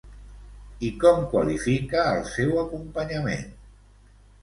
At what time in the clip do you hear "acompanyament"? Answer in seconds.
2.65-3.49